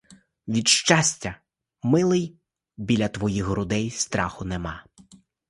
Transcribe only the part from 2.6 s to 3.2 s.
біля